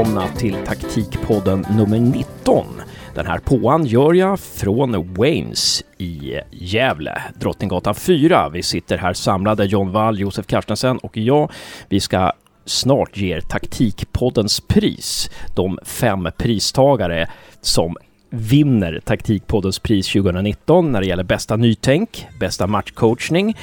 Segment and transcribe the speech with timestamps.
[0.00, 2.66] välkomna till taktikpodden nummer 19.
[3.14, 8.48] Den här påan gör jag från Waynes i Gävle, Drottninggatan 4.
[8.48, 11.50] Vi sitter här samlade, John Wall, Josef Carstensen och jag.
[11.88, 12.32] Vi ska
[12.64, 15.30] snart ge er Taktikpoddens pris.
[15.54, 17.30] De fem pristagare
[17.60, 17.96] som
[18.30, 23.56] vinner Taktikpoddens pris 2019 när det gäller bästa nytänk, bästa matchcoachning,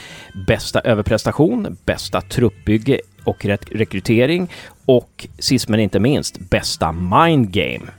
[0.47, 4.49] bästa överprestation, bästa truppbygge och rekrytering
[4.87, 7.91] och sist men inte minst bästa mindgame.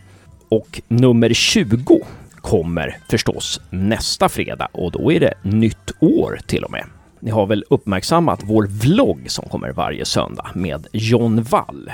[0.49, 2.01] Och nummer 20
[2.35, 6.85] kommer förstås nästa fredag och då är det nytt år till och med.
[7.21, 11.93] Ni har väl uppmärksammat vår vlogg som kommer varje söndag med John Wall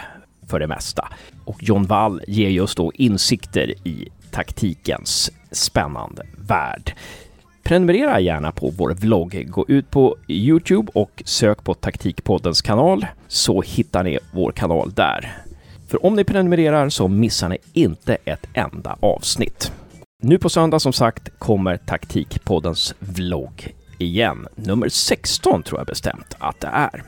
[0.49, 1.09] för det mesta.
[1.45, 6.95] Och John Wall ger just då insikter i taktikens spännande värld.
[7.65, 9.47] Prenumerera gärna på vår vlogg.
[9.51, 15.37] Gå ut på Youtube och sök på Taktikpoddens kanal så hittar ni vår kanal där.
[15.89, 19.73] För om ni prenumererar så missar ni inte ett enda avsnitt.
[20.23, 24.47] Nu på söndag som sagt kommer Taktikpoddens vlogg igen.
[24.55, 27.03] Nummer 16 tror jag bestämt att det är.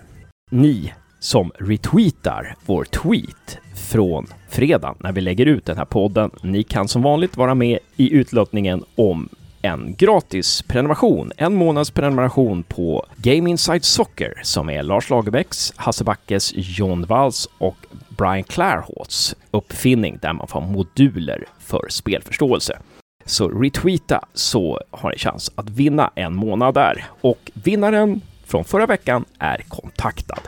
[0.50, 6.30] Ni som retweetar vår tweet från fredag när vi lägger ut den här podden.
[6.42, 9.28] Ni kan som vanligt vara med i utlottningen om
[9.66, 16.04] en gratis prenumeration, en månads prenumeration på Game Inside Soccer som är Lars Lagerbäcks, Hasse
[16.04, 17.76] Backes, John Walls och
[18.08, 22.78] Brian Clairhauts uppfinning där man får moduler för spelförståelse.
[23.24, 27.04] Så retweeta så har ni chans att vinna en månad där.
[27.20, 30.40] Och vinnaren från förra veckan är kontaktad.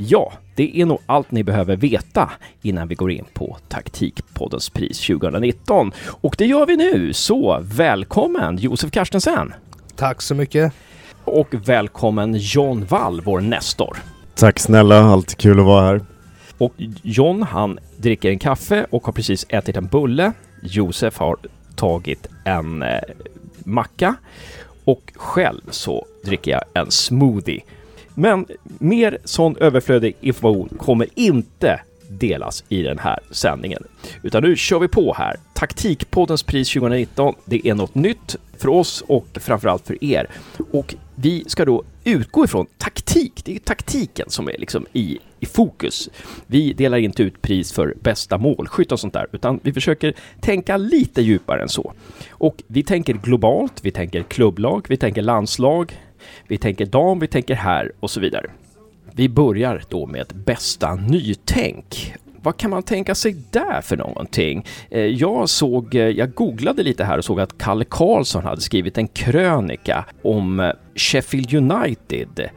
[0.00, 2.30] Ja, det är nog allt ni behöver veta
[2.62, 5.92] innan vi går in på Taktikpoddens pris 2019.
[6.20, 9.54] Och det gör vi nu, så välkommen Josef Karstensen!
[9.96, 10.72] Tack så mycket!
[11.24, 13.96] Och välkommen John Wall, vår nestor.
[14.34, 16.00] Tack snälla, alltid kul att vara här.
[16.58, 20.32] Och John, han dricker en kaffe och har precis ätit en bulle.
[20.62, 21.36] Josef har
[21.76, 22.98] tagit en eh,
[23.64, 24.14] macka
[24.84, 27.62] och själv så dricker jag en smoothie
[28.18, 28.46] men
[28.78, 33.84] mer sån överflödig information kommer inte delas i den här sändningen.
[34.22, 35.36] Utan nu kör vi på här.
[35.54, 40.30] Taktikpoddens pris 2019, det är något nytt för oss och framförallt för er.
[40.72, 43.44] Och vi ska då utgå ifrån taktik.
[43.44, 46.08] Det är taktiken som är liksom i, i fokus.
[46.46, 50.76] Vi delar inte ut pris för bästa målskytt och sånt där, utan vi försöker tänka
[50.76, 51.92] lite djupare än så.
[52.30, 55.92] Och vi tänker globalt, vi tänker klubblag, vi tänker landslag,
[56.48, 58.50] vi tänker dam, vi tänker här och så vidare.
[59.14, 62.14] Vi börjar då med bästa nytänk.
[62.42, 64.66] Vad kan man tänka sig där för någonting?
[64.90, 68.98] Eh, jag såg, eh, jag googlade lite här och såg att Kalle Karlsson hade skrivit
[68.98, 72.50] en krönika om eh, Sheffield United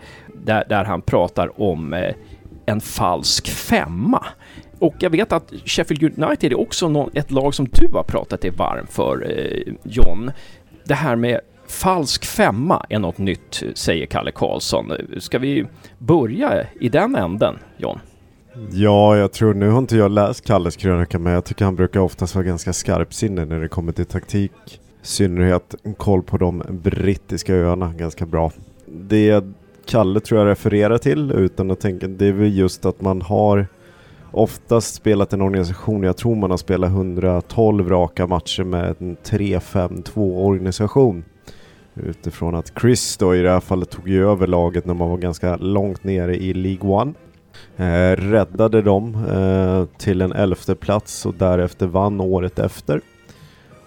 [0.46, 2.12] där, där han pratar om
[2.66, 4.26] en falsk femma.
[4.80, 8.52] Och jag vet att Sheffield United är också ett lag som du har pratat dig
[8.52, 9.44] varm för,
[9.84, 10.32] John.
[10.86, 11.40] Det här med
[11.72, 14.92] Falsk femma är något nytt, säger Kalle Karlsson.
[15.18, 15.66] Ska vi
[15.98, 18.00] börja i den änden, John?
[18.72, 22.00] Ja, jag tror, nu har inte jag läst Kalles krönika, men jag tycker han brukar
[22.00, 24.52] oftast vara ganska skarpsinnig när det kommer till taktik.
[24.66, 28.52] I synnerhet koll på de brittiska öarna, ganska bra.
[28.86, 29.44] Det
[29.86, 33.68] Kalle tror jag refererar till, utan att tänka, det är väl just att man har
[34.32, 40.46] oftast spelat en organisation, jag tror man har spelat 112 raka matcher med en 3-5-2
[40.46, 41.24] organisation.
[41.96, 45.18] Utifrån att Chris då i det här fallet tog ju över laget när man var
[45.18, 47.13] ganska långt nere i League One.
[47.78, 53.02] Eh, räddade dem eh, till en elfte plats och därefter vann året efter.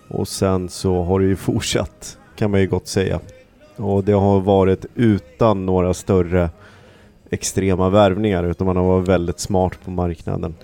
[0.08, 3.20] Och sen så har det ju fortsatt kan man ju gott säga.
[3.76, 6.50] Och det har varit utan några större
[7.30, 10.54] extrema värvningar utan man har varit väldigt smart på marknaden.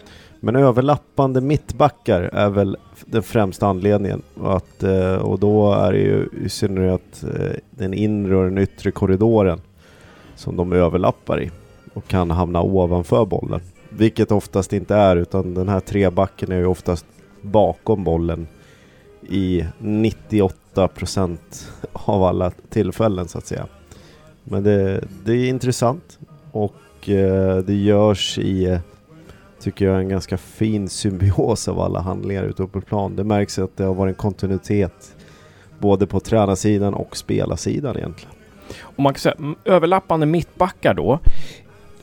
[0.41, 4.23] Men överlappande mittbackar är väl den främsta anledningen.
[4.35, 8.59] Och, att, eh, och då är det ju i synnerhet eh, den inre och den
[8.59, 9.61] yttre korridoren
[10.35, 11.51] som de överlappar i
[11.95, 13.61] och kan hamna ovanför bollen.
[13.89, 17.07] Vilket oftast inte är utan den här trebacken är ju oftast
[17.43, 18.47] bakom bollen
[19.29, 21.39] i 98%
[21.93, 23.67] av alla tillfällen så att säga.
[24.45, 26.19] Men det, det är intressant
[26.53, 28.79] och eh, det görs i
[29.61, 33.17] tycker jag är en ganska fin symbios av alla handlingar ute på plan.
[33.17, 35.17] Det märks att det har varit en kontinuitet
[35.79, 38.35] både på tränarsidan och spelarsidan egentligen.
[38.81, 41.19] Om man kan säga överlappande mittbackar då,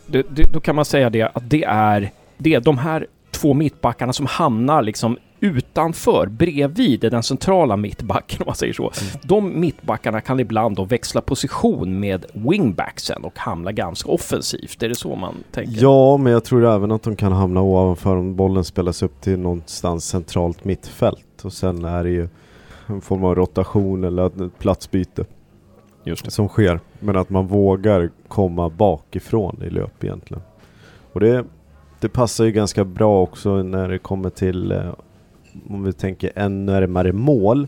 [0.06, 3.54] det, det, då kan man säga det att det är, det är de här två
[3.54, 8.84] mittbackarna som hamnar liksom utanför, bredvid den centrala mittbacken om man säger så.
[8.84, 9.22] Mm.
[9.24, 14.84] De mittbackarna kan ibland då växla position med wingbacksen och hamna ganska offensivt.
[14.84, 15.81] Är det så man tänker?
[15.81, 19.39] Ja, men jag tror även att de kan hamna ovanför om bollen spelas upp till
[19.39, 21.42] någonstans centralt mittfält.
[21.44, 22.28] Och sen är det ju
[22.88, 25.25] en form av rotation eller platsbyte
[26.16, 26.80] som sker.
[27.00, 30.44] Men att man vågar komma bakifrån i löp egentligen.
[31.13, 31.45] Och det,
[32.00, 34.90] det passar ju ganska bra också när det kommer till, eh,
[35.69, 37.68] om vi tänker än närmare mål,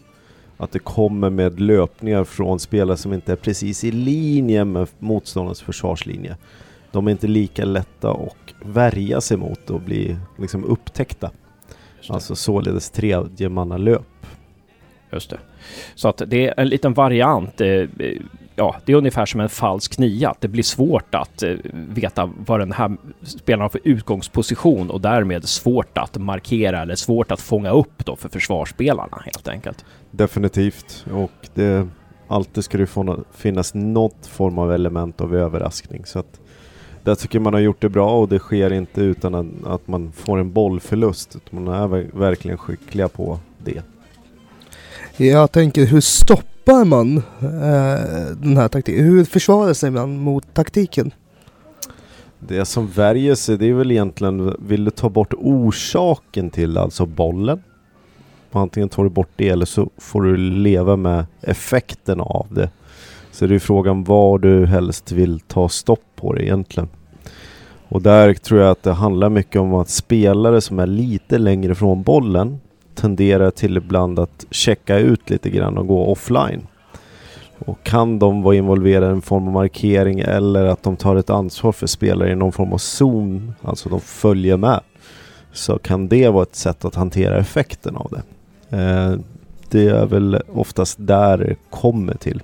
[0.58, 5.62] att det kommer med löpningar från spelare som inte är precis i linje med motståndarens
[5.62, 6.38] försvarslinje.
[6.92, 11.32] De är inte lika lätta att värja sig mot och bli liksom upptäckta.
[12.10, 14.26] Alltså således tredjemannalöp.
[15.12, 15.40] Just det.
[15.96, 17.62] Så att det är en liten variant.
[18.60, 20.36] Ja, det är ungefär som en falsk nia.
[20.40, 25.46] Det blir svårt att eh, veta vad den här spelaren har för utgångsposition och därmed
[25.50, 29.86] svårt att markera eller svårt att fånga upp då för försvarsspelarna helt enkelt.
[30.12, 31.88] Definitivt och det
[32.28, 32.88] alltid ska det
[33.34, 36.40] finnas något form av element av överraskning så att
[37.04, 40.40] där tycker man har gjort det bra och det sker inte utan att man får
[40.40, 41.38] en bollförlust.
[41.50, 43.82] Man är verkligen skickliga på det.
[45.18, 46.02] Jag tänker, hur
[46.70, 49.06] stoppar man eh, den här taktiken?
[49.06, 51.12] Hur försvarar sig man mot taktiken?
[52.40, 57.06] Det som värjer sig, det är väl egentligen, vill du ta bort orsaken till alltså
[57.06, 57.64] bollen?
[58.52, 62.70] Antingen tar du bort det eller så får du leva med effekten av det.
[63.32, 66.90] Så det är frågan vad du helst vill ta stopp på det egentligen.
[67.88, 71.76] Och där tror jag att det handlar mycket om att spelare som är lite längre
[71.76, 72.60] från bollen
[73.00, 76.68] tenderar till ibland att checka ut lite grann och gå offline.
[77.66, 81.30] Och kan de vara involverade i en form av markering eller att de tar ett
[81.30, 84.80] ansvar för spelare i någon form av zon, alltså de följer med,
[85.54, 88.24] så kan det vara ett sätt att hantera effekten av det.
[88.78, 89.20] Eh,
[89.70, 92.42] det är väl oftast där det kommer till.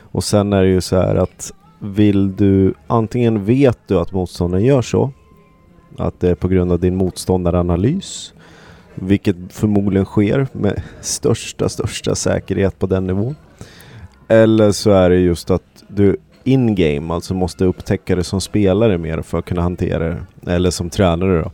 [0.00, 4.64] Och sen är det ju så här att vill du, antingen vet du att motståndaren
[4.64, 5.12] gör så,
[5.98, 8.31] att det är på grund av din motståndaranalys,
[8.94, 13.36] vilket förmodligen sker med största, största säkerhet på den nivån.
[14.28, 19.22] Eller så är det just att du in-game alltså måste upptäcka det som spelare mer
[19.22, 20.52] för att kunna hantera det.
[20.52, 21.52] Eller som tränare då.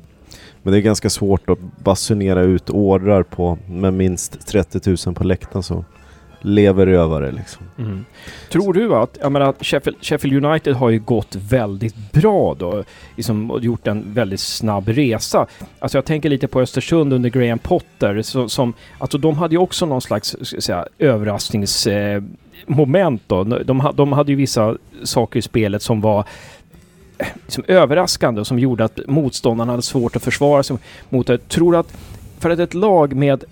[0.62, 5.24] Men det är ganska svårt att basunera ut ordrar på med minst 30 000 på
[5.24, 5.84] läktaren så
[6.40, 7.66] lever liksom.
[7.78, 8.04] Mm.
[8.50, 12.84] Tror du att, jag menar Sheffield, Sheffield, United har ju gått väldigt bra då,
[13.16, 15.46] liksom, och gjort en väldigt snabb resa.
[15.78, 19.58] Alltså jag tänker lite på Östersund under Graham Potter, så, som, alltså de hade ju
[19.58, 23.44] också någon slags, säga, överraskningsmoment eh, då.
[23.44, 26.24] De, de hade ju vissa saker i spelet som var
[27.44, 30.76] liksom överraskande och som gjorde att motståndarna hade svårt att försvara sig
[31.08, 31.48] mot det.
[31.48, 31.92] Tror du att
[32.38, 33.44] för att ett lag med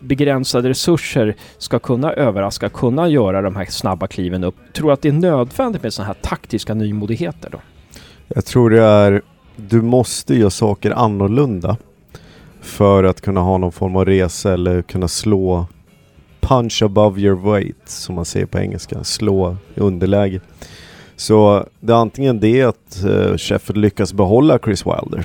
[0.00, 4.54] begränsade resurser ska kunna överraska, kunna göra de här snabba kliven upp.
[4.72, 7.58] Tror du att det är nödvändigt med sådana här taktiska nymodigheter då?
[8.28, 9.22] Jag tror det är,
[9.56, 11.76] du måste göra saker annorlunda
[12.60, 15.66] för att kunna ha någon form av resa eller kunna slå
[16.40, 20.40] punch above your weight som man säger på engelska, slå i underläge.
[21.16, 25.24] Så det är antingen det att eh, uh, Sheffield lyckas behålla Chris Wilder.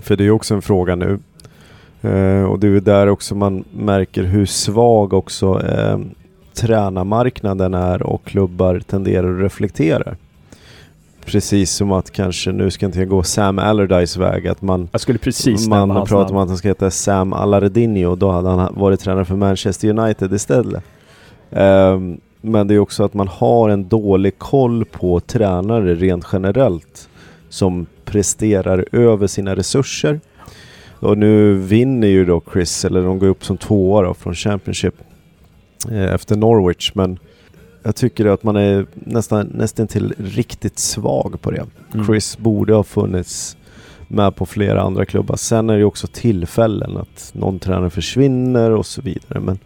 [0.00, 1.18] För det är också en fråga nu.
[2.04, 5.98] Uh, och det är där också man märker hur svag också uh,
[6.54, 10.14] tränarmarknaden är och klubbar tenderar att reflektera.
[11.24, 14.88] Precis som att kanske, nu ska inte jag gå Sam Allardyce väg, att man...
[14.92, 18.74] Jag skulle precis Man pratar om att han ska heta Sam Allardinho, då hade han
[18.76, 20.84] varit tränare för Manchester United istället.
[21.50, 27.08] Um, men det är också att man har en dålig koll på tränare rent generellt
[27.48, 30.20] som presterar över sina resurser
[31.04, 34.94] och nu vinner ju då Chris, eller de går upp som tvåa då från Championship
[35.90, 36.92] eh, efter Norwich.
[36.94, 37.18] Men
[37.82, 41.66] jag tycker att man är nästan, nästan till riktigt svag på det.
[41.94, 42.06] Mm.
[42.06, 43.56] Chris borde ha funnits
[44.08, 45.36] med på flera andra klubbar.
[45.36, 49.40] Sen är det ju också tillfällen att någon tränare försvinner och så vidare.
[49.40, 49.58] Men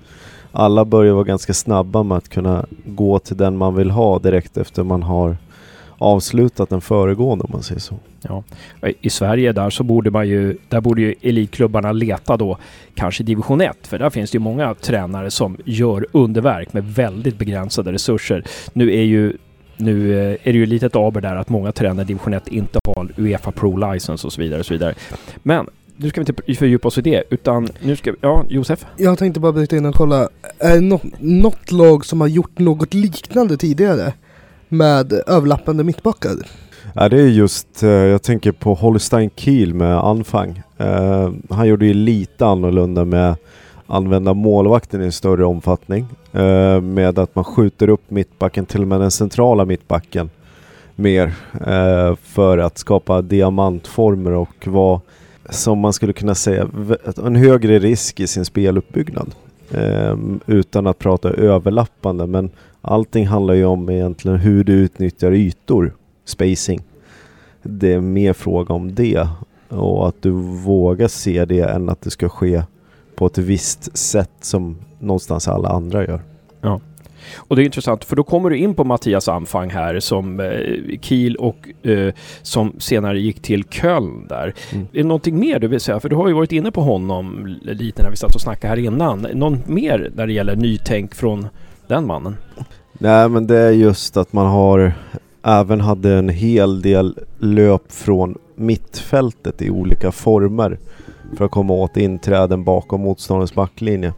[0.52, 4.56] alla börjar vara ganska snabba med att kunna gå till den man vill ha direkt
[4.56, 5.36] efter man har
[5.98, 7.94] avslutat den föregående om man säger så.
[8.22, 8.42] Ja.
[9.00, 12.58] I Sverige där så borde man ju, där borde ju elitklubbarna leta då
[12.94, 17.38] kanske division 1 för där finns det ju många tränare som gör underverk med väldigt
[17.38, 18.44] begränsade resurser.
[18.72, 19.32] Nu är ju
[19.76, 22.80] nu eh, är det ju litet aber där att många tränare i division 1 inte
[22.84, 24.94] har Uefa Pro License och så vidare och så vidare.
[25.42, 28.86] Men nu ska vi inte fördjupa oss i det, utan nu ska vi, ja, Josef?
[28.96, 32.58] Jag tänkte bara bryta in och kolla, är det något, något lag som har gjort
[32.58, 34.12] något liknande tidigare?
[34.68, 36.36] med överlappande mittbackar?
[37.00, 40.62] Ja, det är just, eh, jag tänker på Holstein Kiel med Anfang.
[40.76, 43.36] Eh, han gjorde ju lite annorlunda med
[43.86, 46.06] använda målvakten i en större omfattning.
[46.32, 50.30] Eh, med att man skjuter upp mittbacken, till och med den centrala mittbacken,
[50.94, 51.34] mer.
[52.16, 55.00] För att skapa diamantformer och vara,
[55.50, 56.68] som man skulle kunna säga,
[57.24, 59.34] en högre risk i sin speluppbyggnad.
[60.46, 62.50] Utan att prata överlappande, men
[62.80, 65.92] allting handlar ju om egentligen hur du utnyttjar ytor,
[66.24, 66.87] spacing.
[67.62, 69.28] Det är mer fråga om det
[69.68, 70.30] och att du
[70.64, 72.62] vågar se det än att det ska ske
[73.14, 76.22] på ett visst sätt som någonstans alla andra gör.
[77.36, 80.98] Och det är intressant för då kommer du in på Mattias Anfang här som eh,
[81.00, 84.54] Kiel och eh, som senare gick till Köln där.
[84.72, 84.86] Mm.
[84.92, 86.00] Är det någonting mer du vill säga?
[86.00, 88.78] För du har ju varit inne på honom lite när vi satt och snackade här
[88.78, 89.26] innan.
[89.34, 91.48] Någon mer när det gäller nytänk från
[91.86, 92.36] den mannen?
[92.92, 94.92] Nej men det är just att man har
[95.48, 100.78] även hade en hel del löp från mittfältet i olika former
[101.36, 104.12] för att komma åt inträden bakom motståndarens backlinje.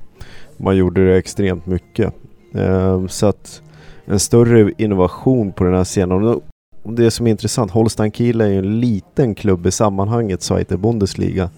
[0.56, 2.14] Man gjorde det extremt mycket.
[2.54, 3.62] Ehm, så att
[4.04, 6.40] en större innovation på den här scenen.
[6.82, 10.76] Och det som är intressant, Holstein Kiel är ju en liten klubb i sammanhanget, Zweite
[10.76, 11.50] Bundesliga.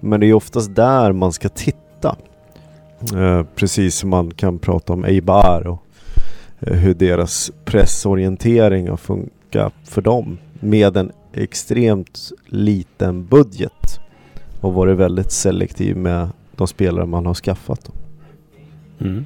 [0.00, 2.16] Men det är oftast där man ska titta.
[3.16, 5.82] Ehm, precis som man kan prata om Eibar och
[6.60, 14.00] hur deras pressorientering har funkat för dem med en extremt liten budget
[14.60, 17.90] och varit väldigt selektiv med de spelare man har skaffat.
[19.00, 19.24] Mm.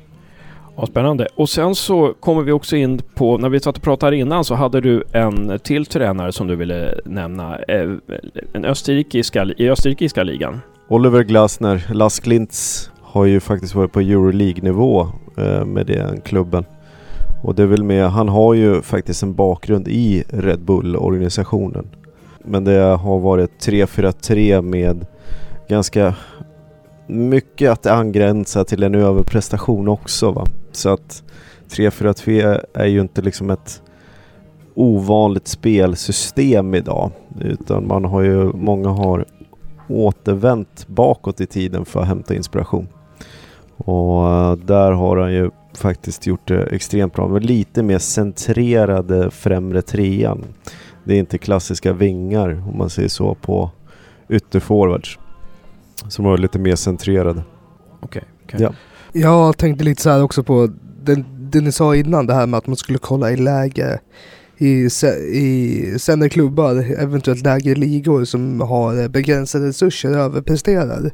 [0.77, 1.29] Ja, spännande.
[1.35, 4.55] Och sen så kommer vi också in på, när vi satt och pratade innan så
[4.55, 7.59] hade du en till tränare som du ville nämna.
[7.59, 7.91] eh,
[8.53, 10.61] En österrikiska, i österrikiska ligan.
[10.89, 16.65] Oliver Glasner, Las Klintz har ju faktiskt varit på Euroleague-nivå eh, med den klubben.
[17.43, 21.87] Och det är väl med, han har ju faktiskt en bakgrund i Red Bull-organisationen.
[22.45, 25.07] Men det har varit 3-4-3 med
[25.69, 26.15] ganska
[27.07, 30.47] mycket att angränsa till en överprestation också va.
[30.73, 31.23] Så att
[31.69, 33.83] 3-4-3 är ju inte liksom ett
[34.75, 37.11] ovanligt spelsystem idag.
[37.41, 39.25] Utan man har ju, många har
[39.89, 42.89] återvänt bakåt i tiden för att hämta inspiration.
[43.77, 47.29] Och eh, där har han ju faktiskt gjort det extremt bra.
[47.29, 50.45] Men lite mer centrerade främre trean.
[51.05, 53.71] Det är inte klassiska vingar om man säger så på
[54.29, 55.19] ytterforwards.
[56.09, 57.43] Som var lite mer centrerade.
[58.01, 58.25] Okej.
[58.53, 58.73] Ja.
[59.13, 60.69] Jag tänkte lite så här också på
[61.03, 64.01] det, det ni sa innan, det här med att man skulle kolla i läge
[64.63, 64.89] i,
[65.33, 71.11] i sämre klubbar, eventuellt lägre ligor som har begränsade resurser överpresterar.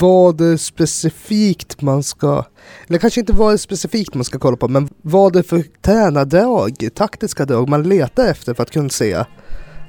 [0.00, 2.44] Vad det specifikt man ska,
[2.88, 6.88] eller kanske inte vad det specifikt man ska kolla på, men vad det för tränardrag,
[6.94, 9.24] taktiska drag man letar efter för att kunna se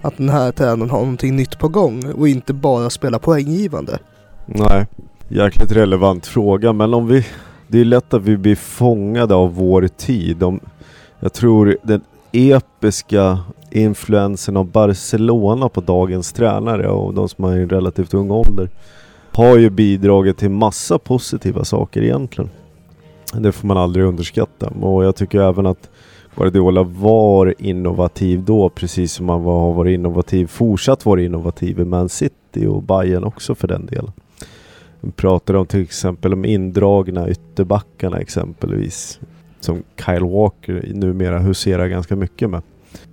[0.01, 3.99] att den här tränaren har någonting nytt på gång och inte bara spela poänggivande.
[4.45, 4.87] Nej,
[5.29, 7.25] jäkligt relevant fråga men om vi...
[7.71, 10.43] Det är lätt att vi blir fångade av vår tid.
[10.43, 10.59] Om,
[11.19, 13.39] jag tror den episka
[13.71, 18.69] influensen av Barcelona på dagens tränare och de som är i en relativt ung ålder
[19.31, 22.49] har ju bidragit till massa positiva saker egentligen.
[23.33, 25.89] Det får man aldrig underskatta och jag tycker även att
[26.35, 31.85] Guardiola var innovativ då precis som han var, har varit innovativ, fortsatt vara innovativ i
[31.85, 34.11] Man City och Bayern också för den delen.
[35.01, 39.19] Vi pratar om till exempel de indragna ytterbackarna exempelvis.
[39.59, 42.61] Som Kyle Walker numera huserar ganska mycket med.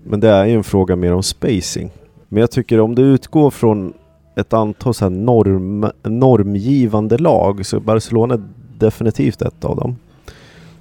[0.05, 1.91] Men det är ju en fråga mer om spacing.
[2.29, 3.93] Men jag tycker om du utgår från
[4.37, 8.43] ett antal så här norm, normgivande lag så Barcelona är
[8.79, 9.97] definitivt ett av dem.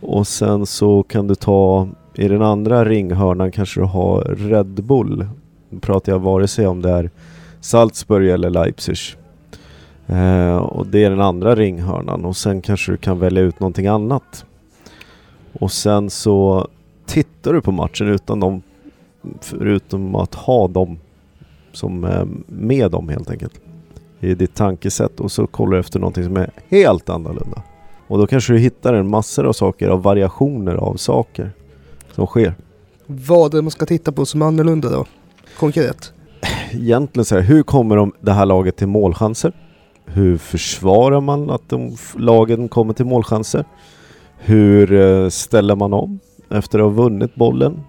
[0.02, 5.28] Och sen så kan du ta i den andra ringhörnan kanske du har Red Bull.
[5.70, 7.10] Nu pratar jag vare sig om det är
[7.62, 8.98] Salzburg eller Leipzig.
[10.08, 13.88] Eh, och det är den andra ringhörnan och sen kanske du kan välja ut någonting
[13.88, 14.46] annat.
[15.60, 16.68] Och sen så
[17.06, 18.62] tittar du på matchen utan dem,
[19.42, 20.98] förutom att ha dem
[21.72, 23.62] som är med dem helt enkelt.
[24.20, 27.62] I ditt tankesätt och så kollar du efter någonting som är helt annorlunda.
[28.08, 31.52] Och då kanske du hittar en massor av saker, av variationer av saker
[32.12, 32.56] som sker.
[33.06, 35.06] Vad är det man ska titta på som är annorlunda då?
[35.60, 36.14] Konkret.
[36.72, 39.54] Egentligen så här, hur kommer de, det här laget till målchanser?
[40.06, 43.66] Hur försvarar man att de lagen kommer till målchanser?
[44.38, 47.84] Hur eh, ställer man om efter att ha vunnit bollen?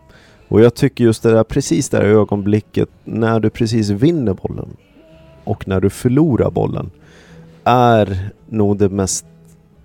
[0.49, 4.77] Och jag tycker just det där, precis det där ögonblicket när du precis vinner bollen
[5.45, 6.91] och när du förlorar bollen
[7.65, 9.27] är nog det mest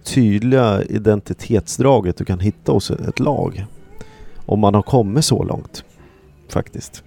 [0.04, 3.66] tydliga identitetsdraget du kan hitta hos ett lag.
[4.46, 5.84] Om man har kommit så långt,
[6.50, 7.04] faktiskt.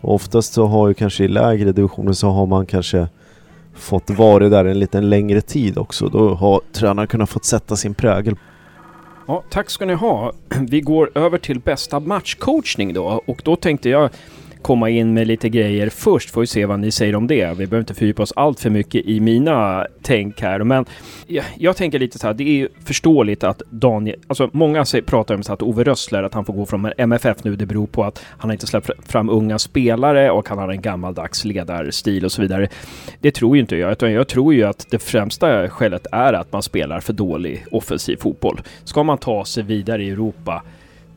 [0.00, 3.08] Och oftast så har ju kanske i lägre divisioner så har man kanske
[3.74, 6.08] fått vara där en liten längre tid också.
[6.08, 8.36] Då har tränaren kunnat fått sätta sin prägel.
[9.30, 10.32] Ja, tack ska ni ha.
[10.68, 14.10] Vi går över till bästa matchcoachning då och då tänkte jag
[14.62, 16.30] komma in med lite grejer först.
[16.30, 17.48] Får vi se vad ni säger om det.
[17.48, 20.64] Vi behöver inte fördjupa oss allt för mycket i mina tänk här.
[20.64, 20.84] Men
[21.26, 25.04] jag, jag tänker lite så här, det är ju förståeligt att Daniel, alltså många säger,
[25.04, 27.86] pratar om så att Ove Rössler, att han får gå från MFF nu, det beror
[27.86, 32.24] på att han har inte släppt fram unga spelare och han har en gammaldags ledarstil
[32.24, 32.68] och så vidare.
[33.20, 36.52] Det tror ju inte jag, utan jag tror ju att det främsta skälet är att
[36.52, 38.60] man spelar för dålig offensiv fotboll.
[38.84, 40.62] Ska man ta sig vidare i Europa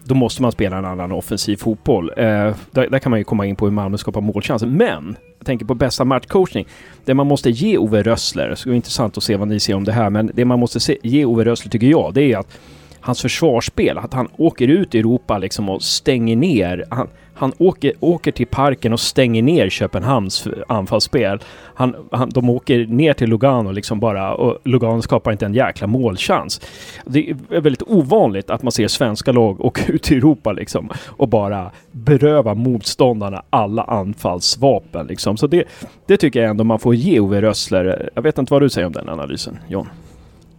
[0.04, 2.12] då måste man spela en annan offensiv fotboll.
[2.18, 2.26] Eh,
[2.72, 4.68] där, där, kan man ju komma in på hur Malmö skapar målchanser.
[4.68, 6.68] Men, jag tänker på bästa matchcoachning.
[7.06, 9.74] Det man måste ge Ove Rössler, det skulle vara intressant att se vad ni ser
[9.74, 12.38] om det här, men det man måste se, ge Ove Rössler tycker jag, det är
[12.38, 12.58] att
[13.00, 16.86] hans försvarsspel, att han åker ut i Europa liksom och stänger ner.
[16.90, 21.40] Han, han åker, åker till parken och stänger ner Köpenhamns anfallsspel.
[21.74, 25.88] Han, han, de åker ner till Lugano liksom bara och Lugano skapar inte en jäkla
[25.88, 26.62] målchans.
[27.06, 31.28] Det är väldigt ovanligt att man ser svenska lag åka ut i Europa liksom och
[31.28, 35.38] bara beröva motståndarna alla anfallsvapen liksom.
[35.38, 35.64] Så det,
[36.08, 38.10] det tycker jag ändå man får ge Ove Rössler.
[38.14, 39.90] Jag vet inte vad du säger om den analysen, John?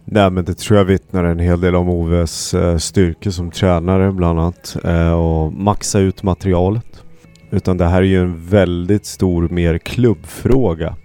[0.07, 4.11] Nej men det tror jag vittnar en hel del om Oves eh, styrka som tränare
[4.11, 4.77] bland annat.
[4.83, 7.03] Eh, och maxa ut materialet.
[7.51, 10.95] Utan det här är ju en väldigt stor mer klubbfråga.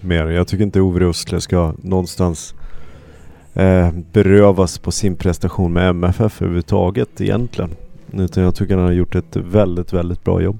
[0.00, 0.26] Mer.
[0.26, 2.54] Jag tycker inte Ove Rössler ska någonstans
[3.54, 7.70] eh, berövas på sin prestation med MFF överhuvudtaget egentligen.
[8.12, 10.58] Utan jag tycker han har gjort ett väldigt, väldigt bra jobb.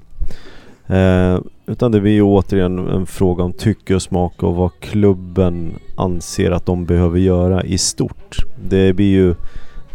[0.87, 5.73] Eh, utan det blir ju återigen en fråga om tycke och smak och vad klubben
[5.95, 8.37] anser att de behöver göra i stort.
[8.69, 9.35] Det blir ju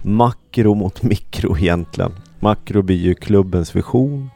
[0.03, 2.13] makro mot mikro egentligen.
[2.41, 4.31] Makro blir ju klubbens vision,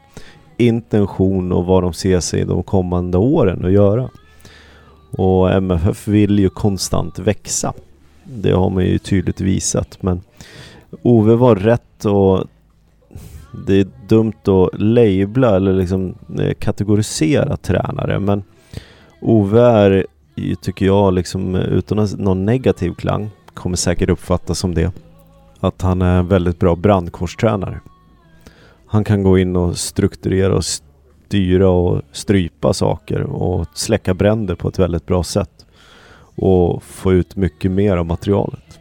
[0.57, 4.09] intention och vad de ser sig de kommande åren att göra.
[5.11, 7.73] Och MFF vill ju konstant växa.
[8.25, 10.21] Det har man ju tydligt visat men
[11.03, 12.45] Ove var rätt och
[13.67, 18.43] det är dumt att labla eller liksom eh, kategorisera tränare men
[19.21, 20.07] Ove är,
[20.61, 24.93] tycker jag, liksom eh, utan någon negativ klang, kommer säkert uppfattas som det,
[25.61, 27.81] att han är en väldigt bra brandkårstränare.
[28.87, 34.69] Han kan gå in och strukturera och styra och strypa saker och släcka bränder på
[34.69, 35.67] ett väldigt bra sätt
[36.37, 38.74] och få ut mycket mer av materialet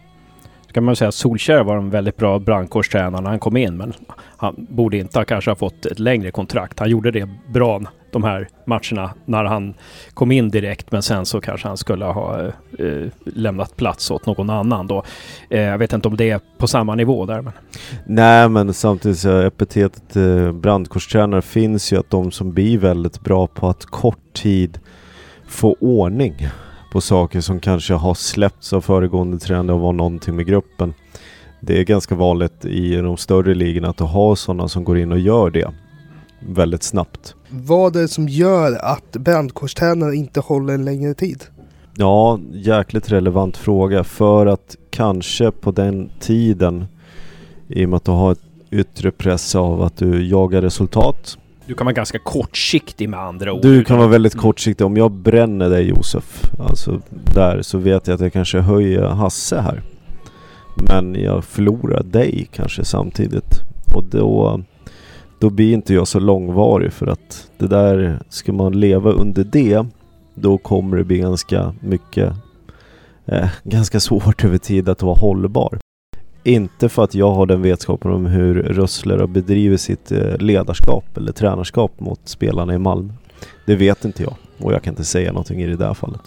[0.74, 3.94] kan man säga att Solskjaer var en väldigt bra brandkårstränare när han kom in, men
[4.38, 6.80] han borde inte ha kanske ha fått ett längre kontrakt.
[6.80, 7.82] Han gjorde det bra
[8.12, 9.74] de här matcherna när han
[10.14, 12.42] kom in direkt, men sen så kanske han skulle ha
[12.80, 15.04] eh, lämnat plats åt någon annan då.
[15.50, 17.42] Eh, jag vet inte om det är på samma nivå där.
[17.42, 17.54] Men...
[18.06, 23.48] Nej, men samtidigt så epitetet eh, brandkårstränare finns ju att de som blir väldigt bra
[23.48, 24.80] på att kort tid
[25.48, 26.48] få ordning
[26.94, 30.94] på saker som kanske har släppts av föregående tränare och var någonting med gruppen.
[31.60, 35.20] Det är ganska vanligt i de större ligorna att ha sådana som går in och
[35.20, 35.72] gör det
[36.40, 37.36] väldigt snabbt.
[37.50, 41.44] Vad är det som gör att brandkårstränare inte håller en längre tid?
[41.96, 46.86] Ja, jäkligt relevant fråga för att kanske på den tiden
[47.68, 51.74] i och med att du har ett yttre press av att du jagar resultat du
[51.74, 53.62] kan vara ganska kortsiktig med andra ord.
[53.62, 54.88] Du kan vara väldigt kortsiktig.
[54.88, 57.02] Om jag bränner dig Josef, alltså
[57.34, 59.82] där, så vet jag att jag kanske höjer Hasse här.
[60.76, 63.62] Men jag förlorar dig kanske samtidigt.
[63.96, 64.62] Och då,
[65.40, 69.86] då blir inte jag så långvarig för att det där, ska man leva under det,
[70.36, 72.34] då kommer det bli ganska mycket,
[73.26, 75.83] eh, ganska svårt över tid att vara hållbar.
[76.46, 81.18] Inte för att jag har den vetskapen om hur Rössler har bedrivit sitt eh, ledarskap
[81.18, 83.14] eller tränarskap mot spelarna i Malmö.
[83.66, 86.22] Det vet inte jag och jag kan inte säga någonting i det där fallet.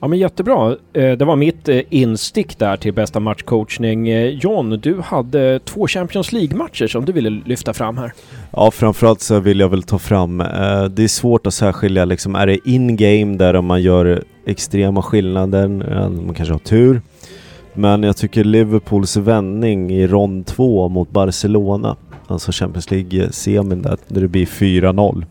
[0.00, 0.76] Ja men jättebra.
[0.92, 4.08] Eh, det var mitt eh, instick där till bästa matchcoachning.
[4.38, 8.12] John, du hade två Champions League-matcher som du ville lyfta fram här.
[8.50, 10.38] Ja, framförallt så vill jag väl ta fram,
[10.90, 15.68] det är svårt att särskilja liksom, är det in-game där man gör extrema skillnader,
[16.08, 17.02] man kanske har tur,
[17.74, 24.20] men jag tycker Liverpools vändning i rond 2 mot Barcelona, alltså Champions League-semin där, när
[24.20, 25.24] det blir 4-0.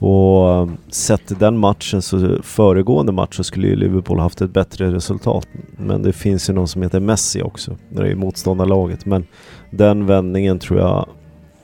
[0.00, 4.94] Och sett sett den matchen, så föregående match så skulle ju Liverpool haft ett bättre
[4.94, 5.48] resultat.
[5.76, 9.06] Men det finns ju någon som heter Messi också, när det är motståndarlaget.
[9.06, 9.26] Men
[9.70, 11.06] den vändningen tror jag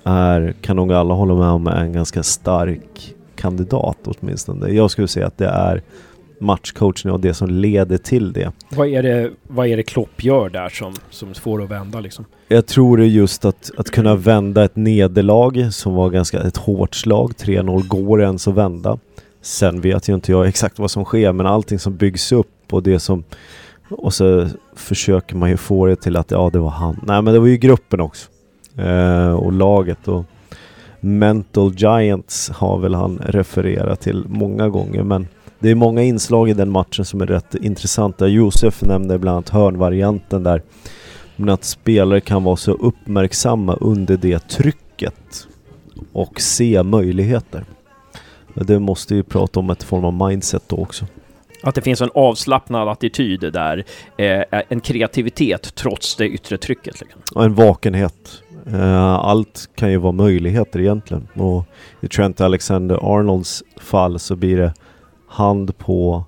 [0.05, 4.69] är, kan nog alla hålla med om, är en ganska stark kandidat åtminstone.
[4.69, 5.83] Jag skulle säga att det är
[6.39, 8.53] matchcoachning och det som leder till det.
[8.69, 12.25] Vad är det, vad är det Klopp gör där som, som får att vända liksom?
[12.49, 16.57] Jag tror det är just att, att kunna vända ett nederlag som var ganska ett
[16.57, 17.33] hårt slag.
[17.39, 18.99] 3-0 går ens att vända.
[19.43, 22.83] Sen vet ju inte jag exakt vad som sker men allting som byggs upp och
[22.83, 23.25] det som
[23.89, 27.01] och så försöker man ju få det till att ja, det var han.
[27.07, 28.31] Nej, men det var ju gruppen också.
[28.79, 30.25] Eh, och laget och
[31.01, 36.55] Mental Giants har väl han refererat till många gånger men det är många inslag i
[36.55, 38.27] den matchen som är rätt intressanta.
[38.27, 40.63] Josef nämnde bland annat hörnvarianten där.
[41.37, 45.47] Men att spelare kan vara så uppmärksamma under det trycket
[46.13, 47.65] och se möjligheter.
[48.55, 51.07] Det måste ju prata om ett form av mindset då också.
[51.63, 53.85] Att det finns en avslappnad attityd där,
[54.17, 57.01] eh, en kreativitet trots det yttre trycket.
[57.01, 57.21] Liksom.
[57.35, 58.43] Och en vakenhet.
[58.67, 61.29] Eh, allt kan ju vara möjligheter egentligen.
[61.35, 61.65] Och
[62.01, 64.73] i Trent Alexander-Arnolds fall så blir det
[65.37, 66.25] hand på,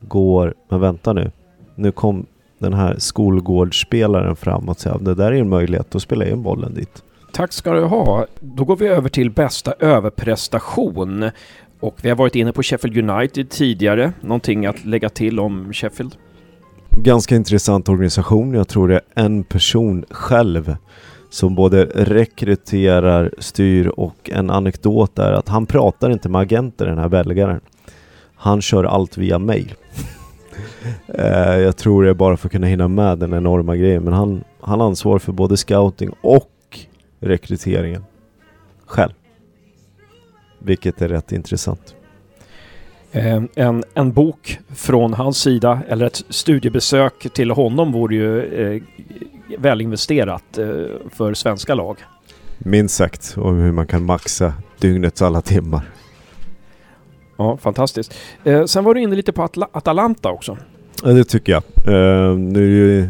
[0.00, 1.30] går, men vänta nu.
[1.74, 2.26] Nu kom
[2.58, 6.74] den här skolgårdsspelaren fram och säger det där är en möjlighet, att spela in bollen
[6.74, 7.02] dit.
[7.32, 8.26] Tack ska du ha.
[8.40, 11.30] Då går vi över till bästa överprestation.
[11.80, 14.12] Och vi har varit inne på Sheffield United tidigare.
[14.20, 16.16] Någonting att lägga till om Sheffield?
[16.90, 18.54] Ganska intressant organisation.
[18.54, 20.76] Jag tror det är en person själv
[21.30, 26.98] som både rekryterar, styr och en anekdot är att han pratar inte med agenter den
[26.98, 27.60] här belgaren.
[28.42, 29.74] Han kör allt via mail.
[31.06, 34.12] Eh, jag tror det är bara för att kunna hinna med den enorma grejen men
[34.12, 36.78] han, han ansvarar för både scouting och
[37.20, 38.04] rekryteringen
[38.86, 39.12] själv.
[40.58, 41.94] Vilket är rätt intressant.
[43.12, 48.82] Eh, en, en bok från hans sida eller ett studiebesök till honom vore ju eh,
[49.58, 50.66] välinvesterat eh,
[51.10, 51.96] för svenska lag.
[52.58, 55.82] Minst sagt, om hur man kan maxa dygnets alla timmar.
[57.36, 58.14] Ja, fantastiskt.
[58.44, 60.56] Eh, sen var du inne lite på Atla Atalanta också.
[61.04, 61.62] Ja, det tycker jag.
[61.86, 63.08] Eh, nu är ju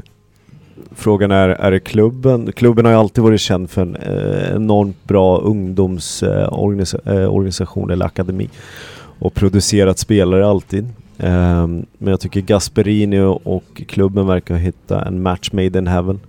[0.95, 2.53] frågan är, är det klubben?
[2.53, 8.07] Klubben har ju alltid varit känd för en eh, enormt bra ungdomsorganisation eh, eh, eller
[8.07, 8.49] akademi
[9.19, 10.85] och producerat spelare alltid.
[11.19, 16.21] Eh, men jag tycker Gasperini och klubben verkar hitta en match made in heaven.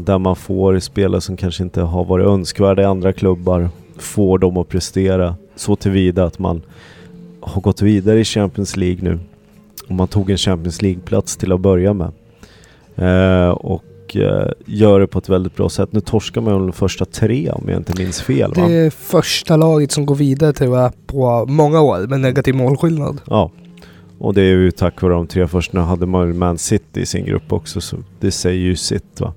[0.00, 4.56] där man får spelare som kanske inte har varit önskvärda i andra klubbar, får dem
[4.56, 6.62] att prestera så tillvida att man
[7.40, 9.18] har gått vidare i Champions League nu.
[9.88, 12.12] Och man tog en Champions League-plats till att börja med.
[12.96, 15.92] Eh, och eh, gör det på ett väldigt bra sätt.
[15.92, 18.52] Nu torskar man de första tre om jag inte minns fel.
[18.54, 23.20] Det är första laget som går vidare tror jag på många år med negativ målskillnad.
[23.26, 23.50] Ja.
[24.18, 27.24] Och det är ju tack vare de tre första hade man Man City i sin
[27.24, 29.34] grupp också så det säger ju sitt va.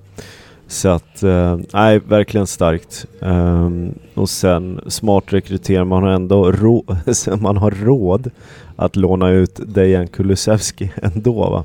[0.70, 3.06] Så att, eh, nej, verkligen starkt.
[3.20, 6.84] Um, och sen smart rekrytering, man har ändå rå
[7.40, 8.30] man har råd
[8.76, 11.64] att låna ut Dejan Kulusevski ändå va.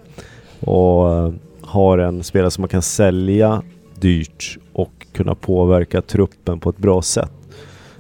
[0.60, 3.62] Och uh, har en spelare som man kan sälja
[4.00, 7.32] dyrt och kunna påverka truppen på ett bra sätt.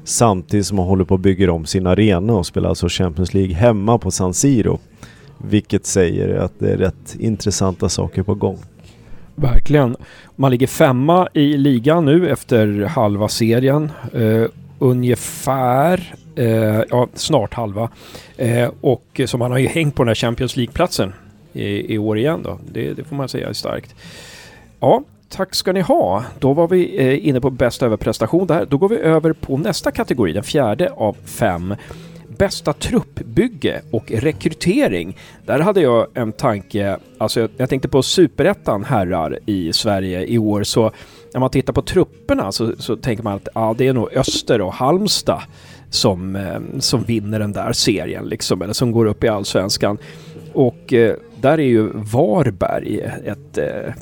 [0.03, 3.55] Samtidigt som man håller på att bygga om sin arena och spelar alltså Champions League
[3.55, 4.79] hemma på San Siro.
[5.37, 8.57] Vilket säger att det är rätt intressanta saker på gång.
[9.35, 9.95] Verkligen.
[10.35, 13.91] Man ligger femma i ligan nu efter halva serien.
[14.15, 14.47] Uh,
[14.79, 17.89] ungefär, uh, ja snart halva.
[18.41, 21.13] Uh, och så man har ju hängt på den här Champions League-platsen
[21.53, 22.59] i, i, år igen då.
[22.71, 23.95] Det, det, får man säga är starkt.
[24.79, 26.23] Ja, tack ska ni ha.
[26.39, 28.65] Då var vi inne på bästa överprestation där.
[28.65, 31.75] Då går vi över på nästa kategori, den fjärde av fem
[32.35, 35.17] bästa truppbygge och rekrytering.
[35.45, 40.37] Där hade jag en tanke, alltså jag, jag tänkte på superettan herrar i Sverige i
[40.37, 40.91] år så
[41.33, 44.61] när man tittar på trupperna så, så tänker man att ja, det är nog Öster
[44.61, 45.41] och Halmstad
[45.89, 49.97] som, eh, som vinner den där serien liksom, eller som går upp i allsvenskan.
[50.53, 53.93] Och eh, där är ju Varberg ett, eh,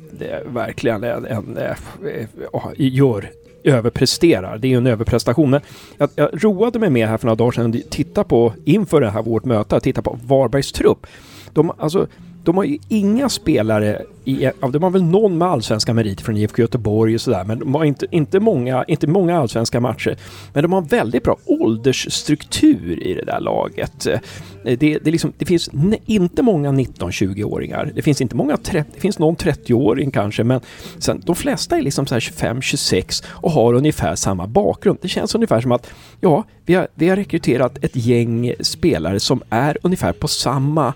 [0.46, 3.32] verkligen en, en, eh, eh, en en gör
[3.64, 4.58] överpresterar.
[4.58, 5.60] Det är ju en överprestation.
[5.98, 9.10] Jag, jag roade mig med här för några dagar sedan att titta på, inför det
[9.10, 11.08] här vårt möte, att titta på Varbergs trupp.
[11.54, 12.08] De, alltså,
[12.44, 16.62] de har ju inga spelare, i, de har väl någon med allsvenska meriter från IFK
[16.62, 20.18] Göteborg och sådär, men de har inte, inte, många, inte många allsvenska matcher.
[20.54, 24.06] Men de har väldigt bra åldersstruktur i det där laget.
[24.06, 24.20] Eh,
[24.64, 25.70] det, det, liksom, det finns
[26.06, 27.92] inte många 19-20-åringar.
[27.96, 30.62] Det finns inte många, det finns någon 30-åring kanske, men
[30.98, 34.98] sen, de flesta är liksom 25-26 och har ungefär samma bakgrund.
[35.02, 39.42] Det känns ungefär som att, ja, vi har, vi har rekryterat ett gäng spelare som
[39.50, 40.94] är ungefär på samma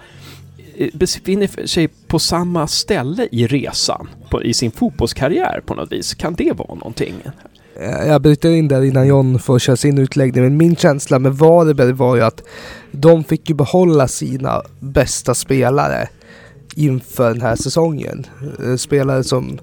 [0.93, 6.13] befinner sig på samma ställe i resan på, i sin fotbollskarriär på något vis.
[6.13, 7.15] Kan det vara någonting?
[7.79, 10.43] Eh, jag bryter in där innan John får köra sin utläggning.
[10.43, 12.43] Men min känsla med Varberg var ju att
[12.91, 16.07] de fick ju behålla sina bästa spelare
[16.75, 18.25] inför den här säsongen.
[18.63, 19.59] Eh, spelare som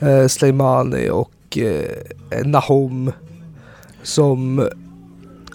[0.00, 3.12] eh, Sleimani och eh, Nahom
[4.02, 4.68] som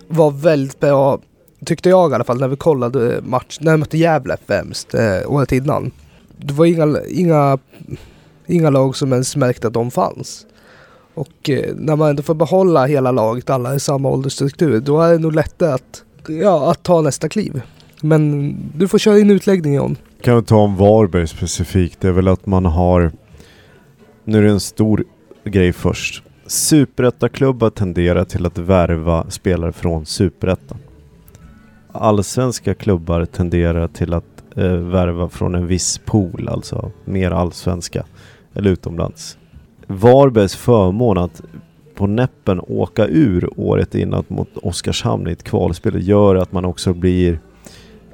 [0.07, 1.19] var väldigt bra,
[1.65, 5.19] tyckte jag i alla fall, när vi kollade match, när vi mötte Gävle främst eh,
[5.27, 5.91] året innan.
[6.37, 7.57] Det var inga, inga,
[8.47, 10.45] inga lag som ens märkte att de fanns.
[11.13, 15.11] Och eh, när man ändå får behålla hela laget, alla i samma åldersstruktur, då är
[15.11, 17.61] det nog lättare att, ja, att ta nästa kliv.
[18.01, 19.97] Men du får köra in utläggning John.
[20.21, 23.11] Kan vi ta om Varberg specifikt, det är väl att man har...
[24.23, 25.03] Nu är det en stor
[25.43, 26.23] grej först.
[26.47, 30.77] Superettaklubbar tenderar till att värva spelare från Superettan.
[31.99, 38.05] Allsvenska klubbar tenderar till att eh, värva från en viss pool, alltså mer allsvenska
[38.53, 39.38] eller utomlands.
[39.88, 41.41] Varbergs förmån att
[41.95, 46.93] på näppen åka ur året innan mot Oskarshamn i ett kvalspel gör att man också
[46.93, 47.39] blir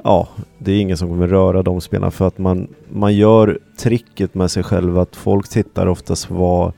[0.03, 4.35] ja, det är ingen som kommer röra de spelarna för att man, man gör tricket
[4.35, 6.73] med sig själv att folk tittar oftast var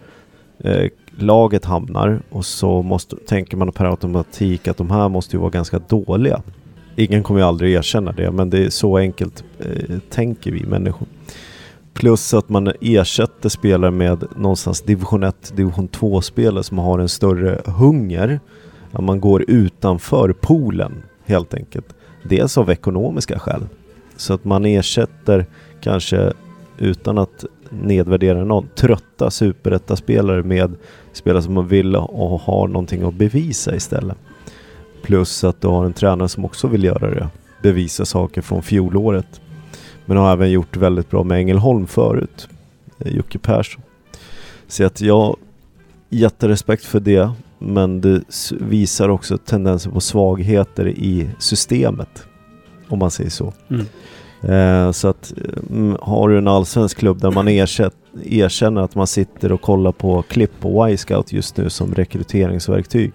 [0.60, 5.40] eh, laget hamnar och så måste, tänker man per automatik att de här måste ju
[5.40, 6.42] vara ganska dåliga.
[7.00, 11.08] Ingen kommer ju aldrig erkänna det men det är så enkelt eh, tänker vi människor.
[11.94, 17.10] Plus att man ersätter spelare med någonstans division 1, division 2 spelare som har en
[17.10, 18.40] större hunger.
[18.92, 21.96] Att man går utanför poolen helt enkelt.
[22.24, 23.62] Dels av ekonomiska skäl.
[24.16, 25.46] Så att man ersätter
[25.82, 26.34] kanske
[26.78, 30.76] utan att nedvärdera någon trötta superettaspelare med
[31.14, 34.18] spelare som man vill och har någonting att bevisa istället.
[35.02, 37.30] Plus att du har en tränare som också vill göra det.
[37.62, 39.42] Bevisa saker från fjolåret.
[40.06, 42.48] Men har även gjort väldigt bra med Ängelholm förut.
[43.00, 43.82] eh, Jocke Persson.
[44.68, 45.38] Så att jag
[46.10, 47.32] jätterespekt för det.
[47.60, 52.24] Men det visar också tendenser på svagheter i systemet.
[52.88, 53.54] Om man säger så.
[53.70, 53.86] Mm.
[54.42, 55.34] Eh, så att
[55.70, 59.92] mm, har du en allsvensk klubb där man ersätt, erkänner att man sitter och kollar
[59.92, 63.14] på klipp på Y-scout just nu som rekryteringsverktyg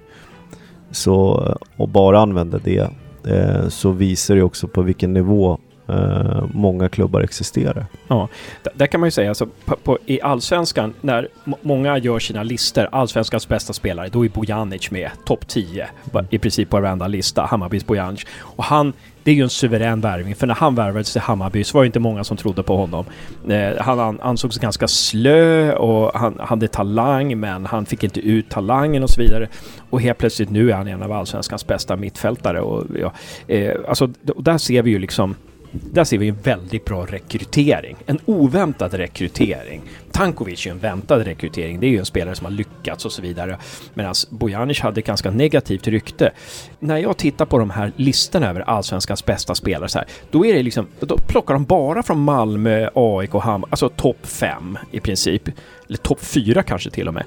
[0.93, 2.91] så, och bara använder det
[3.27, 7.87] eh, så visar det också på vilken nivå eh, många klubbar existerar.
[8.09, 8.29] Ja,
[8.75, 11.29] där kan man ju säga, alltså, på, på, i Allsvenskan, när
[11.63, 15.89] många gör sina listor, Allsvenskans bästa spelare, då är Bojanic med, topp 10,
[16.31, 18.27] i princip på varenda lista, Hammarbys Bojanic.
[18.41, 18.93] Och han,
[19.25, 21.87] det är ju en suverän värvning, för när han värvades till Hammarby så var det
[21.87, 23.05] inte många som trodde på honom.
[23.49, 29.03] Eh, han ansågs ganska slö och han hade talang, men han fick inte ut talangen
[29.03, 29.49] och så vidare.
[29.91, 32.61] Och helt plötsligt nu är han en av Allsvenskans bästa mittfältare.
[32.61, 33.13] Och, ja,
[33.47, 35.35] eh, alltså, och där ser vi ju liksom
[35.73, 37.97] där ser vi en väldigt bra rekrytering.
[38.07, 39.83] En oväntad rekrytering.
[40.13, 41.81] Tankovic är ju en väntad rekrytering.
[41.81, 43.59] Det är ju en spelare som har lyckats och så vidare.
[43.95, 46.31] Medan Bojanic hade ganska negativt rykte.
[46.79, 50.55] När jag tittar på de här listorna över allsvenskans bästa spelare så här, då är
[50.55, 55.49] det liksom, då plockar de bara från Malmö, AIK, Hammar, alltså topp fem i princip.
[55.89, 57.25] Eller topp fyra kanske till och med.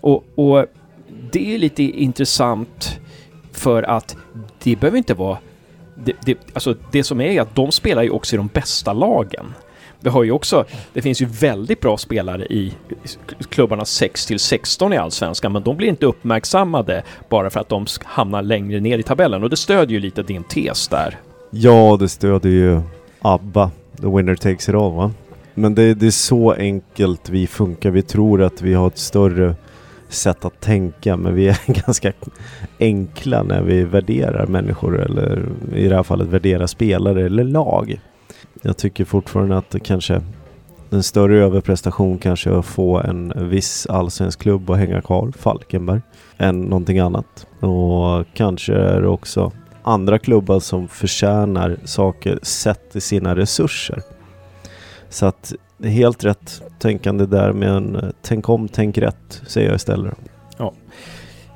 [0.00, 0.66] Och, och
[1.30, 3.00] det är lite intressant
[3.52, 4.16] för att
[4.62, 5.38] det behöver inte vara
[6.04, 9.54] det, det, alltså det som är att de spelar ju också i de bästa lagen.
[10.00, 12.72] Vi har ju också, det finns ju väldigt bra spelare i
[13.48, 17.86] klubbarna 6 till 16 i Allsvenskan, men de blir inte uppmärksammade bara för att de
[18.04, 19.42] hamnar längre ner i tabellen.
[19.42, 21.18] Och det stödjer ju lite din tes där.
[21.50, 22.80] Ja, det stödjer ju
[23.22, 25.12] ABBA, The Winner Takes It All va?
[25.54, 27.90] Men det, det är så enkelt vi funkar.
[27.90, 29.54] Vi tror att vi har ett större
[30.08, 32.12] sätt att tänka men vi är ganska
[32.80, 38.00] enkla när vi värderar människor eller i det här fallet värderar spelare eller lag.
[38.62, 40.22] Jag tycker fortfarande att det kanske
[40.90, 46.00] en större överprestation kanske är att få en viss allsvensk klubb att hänga kvar, Falkenberg,
[46.36, 47.46] än någonting annat.
[47.60, 54.02] Och kanske är det också andra klubbar som förtjänar saker sett i sina resurser.
[55.08, 59.68] Så att det är helt rätt tänkande där men eh, tänk om, tänk rätt säger
[59.68, 60.14] jag istället.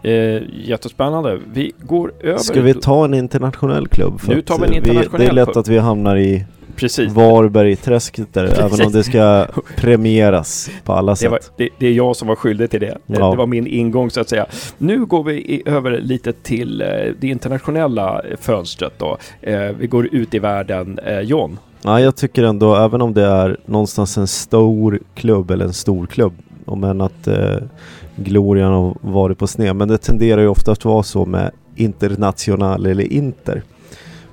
[0.02, 1.38] Eh, jättespännande.
[1.52, 2.38] Vi går över...
[2.38, 4.20] Ska vi ta en internationell klubb?
[4.28, 6.44] Nu att, tar vi en internationell Det är lätt att vi hamnar i
[6.76, 7.12] Precis.
[7.12, 11.30] Varberg-träsket där, även om det ska premieras på alla Det, sätt.
[11.30, 12.98] var, det, det är jag som var skyldig till det.
[13.06, 13.30] Det- Ja.
[13.30, 14.46] Det var min ingång så att säga.
[14.78, 16.88] Nu går vi i, över lite till eh,
[17.20, 19.18] det internationella eh, fönstret då.
[19.40, 20.98] Eh, vi går ut i världen.
[20.98, 21.58] Eh, John?
[21.82, 26.06] Ja, jag tycker ändå, även om det är någonstans en stor klubb eller en stor
[26.06, 26.32] klubb,
[26.64, 27.56] om än att eh,
[28.16, 32.86] glorian har varit på sned, men det tenderar ju ofta att vara så med International
[32.86, 33.62] eller Inter.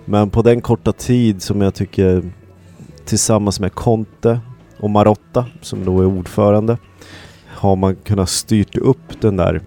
[0.05, 2.23] Men på den korta tid som jag tycker
[3.05, 4.39] tillsammans med Conte
[4.79, 6.77] och Marotta, som då är ordförande,
[7.45, 9.62] har man kunnat styrt upp den där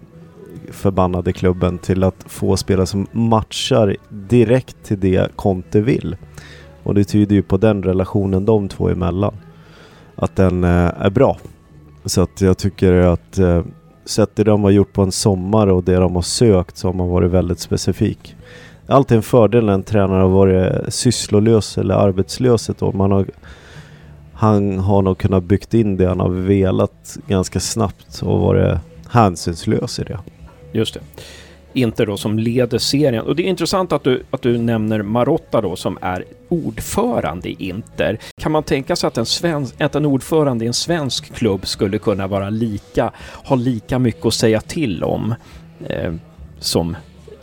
[0.70, 6.16] förbannade klubben till att få spelare som matchar direkt till det Conte vill.
[6.82, 9.34] Och det tyder ju på den relationen de två emellan.
[10.14, 11.38] Att den eh, är bra.
[12.04, 13.62] Så att jag tycker att eh,
[14.04, 16.92] sett det de har gjort på en sommar och det de har sökt så har
[16.92, 18.36] man varit väldigt specifik.
[18.86, 22.92] Alltid en fördel när en tränare har varit sysslolös eller arbetslös ett år.
[22.92, 23.26] Man har,
[24.32, 29.98] han har nog kunnat byggt in det han har velat ganska snabbt och varit hänsynslös
[29.98, 30.18] i det.
[30.72, 31.00] Just det.
[31.72, 33.24] Inter då som leder serien.
[33.24, 37.56] Och det är intressant att du, att du nämner Marotta då som är ordförande i
[37.58, 38.18] Inter.
[38.40, 41.98] Kan man tänka sig att en, svensk, att en ordförande i en svensk klubb skulle
[41.98, 43.12] kunna vara lika,
[43.44, 45.34] ha lika mycket att säga till om
[45.88, 46.14] eh,
[46.58, 46.96] som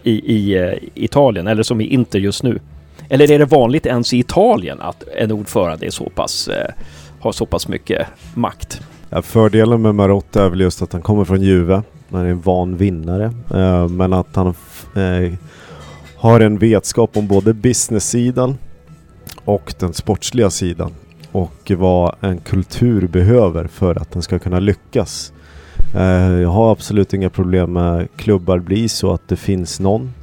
[0.04, 2.60] i, i eh, Italien eller som i Inter just nu?
[3.10, 6.74] Eller är det vanligt ens i Italien att en ordförande är så pass, eh,
[7.20, 8.82] har så pass mycket makt?
[9.10, 11.84] Ja, fördelen med Marotta är väl just att han kommer från Juve.
[12.12, 13.34] Han är en van vinnare.
[13.54, 14.48] Eh, men att han
[14.96, 15.34] eh,
[16.18, 18.58] har en vetskap om både business-sidan
[19.46, 20.92] och den sportsliga sidan.
[21.32, 25.34] Och vad en kultur behöver för att den ska kunna lyckas.
[25.96, 30.14] Eh, jag har absolut inga problem med klubbar blir så att det finns någon.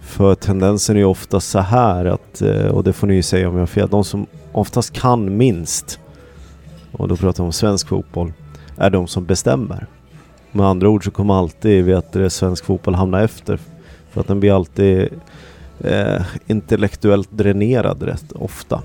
[0.00, 3.48] För tendensen är ju ofta så här att, eh, och det får ni ju säga
[3.48, 5.98] om jag har fel, de som oftast kan minst,
[6.92, 8.32] och då pratar jag om svensk fotboll,
[8.76, 9.86] är de som bestämmer.
[10.56, 13.58] Med andra ord så kommer alltid vet du, eh, svensk fotboll hamna efter.
[14.10, 15.08] För att den blir alltid
[15.80, 18.82] eh, intellektuellt dränerad rätt ofta.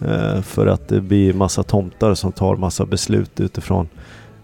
[0.00, 3.88] Eh, för att det blir massa tomtar som tar massa beslut utifrån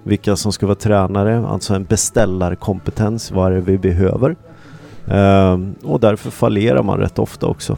[0.02, 4.36] vilka som ska vara tränare, alltså en beställarkompetens, vad är det vi behöver?
[5.06, 7.76] Eh, och därför fallerar man rätt ofta också.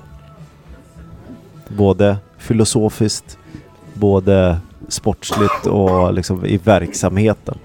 [1.68, 3.38] Både filosofiskt,
[3.94, 7.58] både sportsligt och liksom i verksamheten.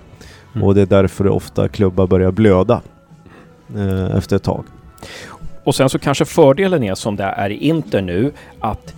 [0.53, 0.67] Mm.
[0.67, 2.81] Och det är därför ofta klubbar börjar blöda
[3.75, 4.65] eh, efter ett tag.
[5.63, 8.93] Och sen så kanske fördelen är som det är i Inter nu att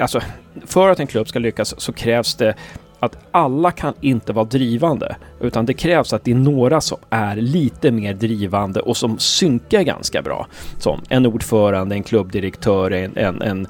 [0.00, 0.20] alltså,
[0.66, 2.54] för att en klubb ska lyckas så krävs det
[3.00, 7.36] att alla kan inte vara drivande, utan det krävs att det är några som är
[7.36, 10.46] lite mer drivande och som synkar ganska bra.
[10.78, 13.66] Som en ordförande, en klubbdirektör, en, en, en,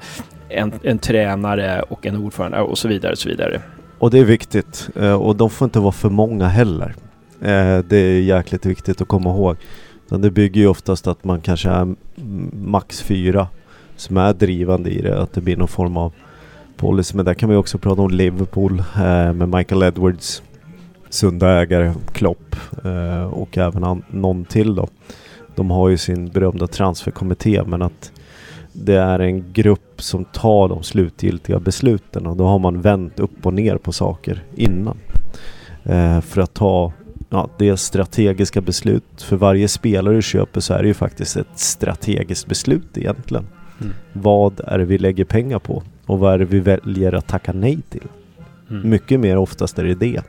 [0.49, 3.11] en, en tränare och en ordförande och så vidare.
[3.11, 3.61] Och så vidare.
[3.99, 4.89] Och det är viktigt.
[4.95, 6.95] Eh, och de får inte vara för många heller.
[7.41, 9.55] Eh, det är jäkligt viktigt att komma ihåg.
[10.09, 11.95] Det bygger ju oftast att man kanske är
[12.53, 13.47] max fyra
[13.95, 15.21] som är drivande i det.
[15.21, 16.13] Att det blir någon form av
[16.77, 17.15] policy.
[17.15, 20.43] Men där kan vi också prata om Liverpool eh, med Michael Edwards.
[21.09, 24.87] Sunda ägare, Klopp eh, och även någon till då.
[25.55, 28.11] De har ju sin berömda transferkommitté men att
[28.73, 33.45] det är en grupp som tar de slutgiltiga besluten och då har man vänt upp
[33.45, 34.97] och ner på saker innan.
[35.83, 36.93] Eh, för att ta
[37.29, 39.21] ja, det strategiska beslut.
[39.21, 43.47] För varje spelare du köper så är det ju faktiskt ett strategiskt beslut egentligen.
[43.81, 43.93] Mm.
[44.13, 45.83] Vad är det vi lägger pengar på?
[46.05, 48.07] Och vad är det vi väljer att tacka nej till?
[48.69, 48.89] Mm.
[48.89, 50.21] Mycket mer oftast är det det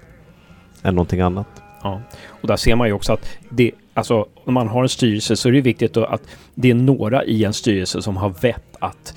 [0.82, 1.46] än någonting annat.
[1.82, 5.36] Ja, och där ser man ju också att det, alltså om man har en styrelse
[5.36, 6.22] så är det viktigt att
[6.54, 9.16] det är några i en styrelse som har vett att eh,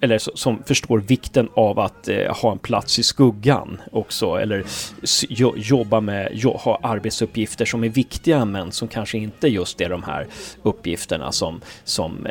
[0.00, 4.64] eller som förstår vikten av att eh, ha en plats i skuggan också eller
[5.56, 10.26] jobba med, ha arbetsuppgifter som är viktiga men som kanske inte just är de här
[10.62, 12.26] uppgifterna som, som,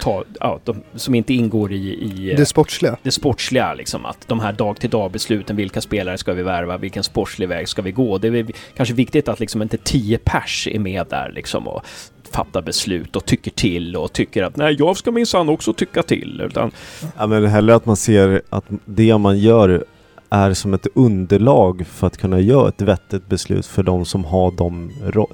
[0.00, 2.96] ta, ja, de, som inte ingår i, i det sportsliga.
[3.02, 6.76] Det sportsliga liksom att de här dag till dag besluten, vilka spelare ska vi värva,
[6.76, 8.18] vilken sportslig väg ska vi gå?
[8.18, 11.84] Det är kanske viktigt att liksom inte tio pers är med där liksom och
[12.32, 16.42] fattar beslut och tycker till och tycker att nej, jag ska minsann också tycka till.
[16.46, 16.70] Utan...
[17.18, 19.84] Ja, men hellre att man ser att det man gör
[20.30, 24.50] är som ett underlag för att kunna göra ett vettigt beslut för de som har
[24.50, 24.90] de,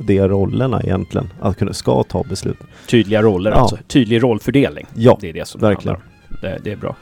[0.06, 1.32] de rollerna egentligen.
[1.40, 2.58] Att kunna, ska ta beslut.
[2.86, 3.56] Tydliga roller ja.
[3.56, 3.78] alltså.
[3.86, 4.86] Tydlig rollfördelning.
[4.94, 5.96] Ja, det är det som verkligen.
[6.28, 6.96] Det, det, det är bra.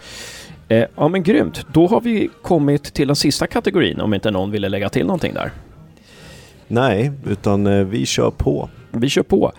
[0.68, 1.66] Eh, ja men grymt.
[1.72, 5.34] Då har vi kommit till den sista kategorin om inte någon ville lägga till någonting
[5.34, 5.52] där.
[6.68, 8.68] Nej, utan eh, vi kör på.
[8.92, 9.52] Vi kör på.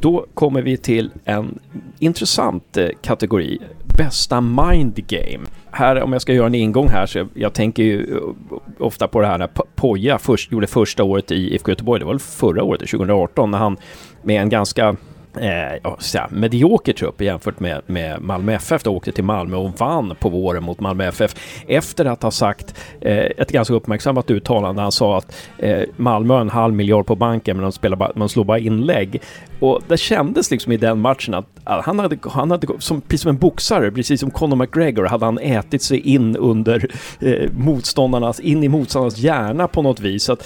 [0.00, 1.58] Då kommer vi till en
[1.98, 3.58] intressant eh, kategori.
[3.98, 5.46] Bästa mind game.
[5.70, 9.08] Här, om jag ska göra en ingång här, så jag, jag tänker ju eh, ofta
[9.08, 12.20] på det här när Poja först, gjorde första året i IFK Göteborg, det var väl
[12.20, 13.76] förra året, 2018, när han
[14.22, 14.96] med en ganska
[15.36, 18.82] eh, ja, så här, medioker trupp jämfört med, med Malmö FF.
[18.82, 21.34] Då åkte till Malmö och vann på våren mot Malmö FF
[21.66, 24.82] efter att ha sagt eh, ett ganska uppmärksammat uttalande.
[24.82, 28.12] Han sa att eh, Malmö har en halv miljard på banken men de, spelar bara,
[28.12, 29.22] de slår bara inlägg.
[29.60, 33.28] Och det kändes liksom i den matchen att han hade, han hade som, precis som
[33.28, 36.90] en boxare, precis som Conor McGregor, hade han ätit sig in under
[37.20, 40.24] eh, motståndarnas, in i motståndarnas hjärna på något vis.
[40.24, 40.44] Så att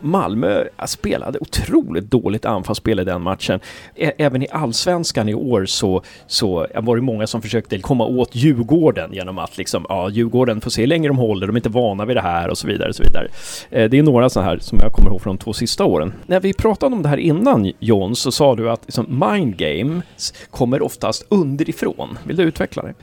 [0.00, 3.60] Malmö spelade otroligt dåligt anfallsspel i den matchen.
[3.96, 8.34] Ä även i allsvenskan i år så, så var det många som försökte komma åt
[8.34, 11.68] Djurgården genom att liksom, ja, Djurgården får se hur länge de håller, de är inte
[11.68, 12.88] vana vid det här och så vidare.
[12.88, 13.28] Och så vidare.
[13.70, 16.12] Eh, det är några sådana här som jag kommer ihåg från de två sista åren.
[16.26, 20.34] När vi pratade om det här innan John så sa du att liksom, mind games
[20.60, 22.18] kommer oftast underifrån.
[22.24, 22.94] Vill du utveckla det?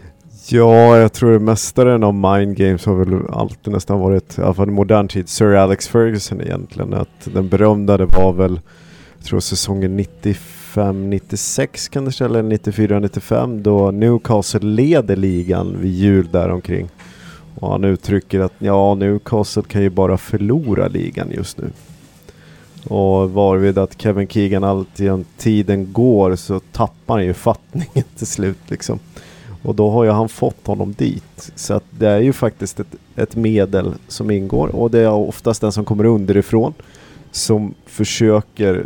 [0.49, 4.67] Ja, jag tror mästaren av mind games har väl alltid nästan varit, i alla fall
[4.67, 6.93] i modern tid, Sir Alex Ferguson egentligen.
[6.93, 8.59] Att den berömda det var väl,
[9.17, 16.27] jag tror säsongen 95-96 kan det ställa, eller 94-95 då Newcastle leder ligan vid jul
[16.31, 16.89] däromkring.
[17.59, 21.69] Och han uttrycker att ja, Newcastle kan ju bara förlora ligan just nu.
[22.89, 28.57] Och varvid att Kevin Keegan alltjämt tiden går så tappar han ju fattningen till slut
[28.67, 28.99] liksom.
[29.63, 31.51] Och då har ju han fått honom dit.
[31.55, 35.61] Så att det är ju faktiskt ett, ett medel som ingår och det är oftast
[35.61, 36.73] den som kommer underifrån
[37.31, 38.85] som försöker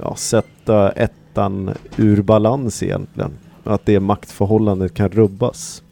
[0.00, 3.30] ja, sätta ettan ur balans egentligen.
[3.64, 5.82] Att det maktförhållandet kan rubbas.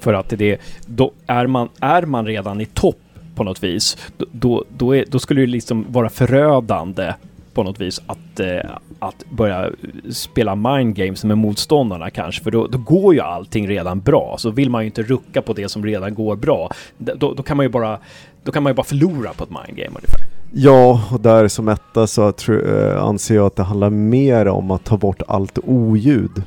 [0.00, 3.00] För att det, då är man, är man redan i topp
[3.36, 3.96] på något vis,
[4.32, 7.12] då, då, är, då skulle det liksom vara förödande
[7.54, 9.70] på något vis att, eh, att börja
[10.10, 14.36] spela mind games med motståndarna kanske, för då, då, går ju allting redan bra.
[14.38, 17.56] Så vill man ju inte rucka på det som redan går bra, då, då kan
[17.56, 17.98] man ju bara
[18.42, 20.20] då kan man ju bara förlora på ett mind game ungefär.
[20.52, 24.84] Ja, och där som etta så äh, anser jag att det handlar mer om att
[24.84, 26.42] ta bort allt oljud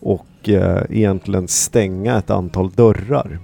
[0.00, 3.38] och äh, egentligen stänga ett antal dörrar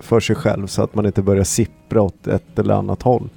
[0.00, 3.28] för sig själv så att man inte börjar sippra åt ett eller annat håll.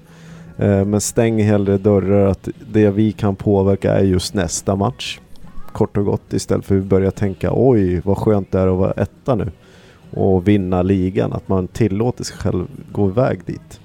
[0.57, 5.19] Eh, men stäng hellre dörrar att det vi kan påverka är just nästa match.
[5.71, 8.91] Kort och gott istället för att börja tänka oj vad skönt det är att vara
[8.91, 9.51] etta nu
[10.11, 11.33] och vinna ligan.
[11.33, 13.79] Att man tillåter sig själv gå iväg dit.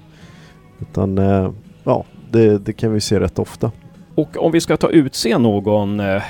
[0.79, 1.51] Utan eh,
[1.83, 3.71] ja, det, det kan vi se rätt ofta.
[4.15, 6.21] Och om vi ska ta utse någon, eh,